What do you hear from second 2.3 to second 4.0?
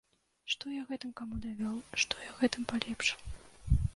гэтым палепшыў?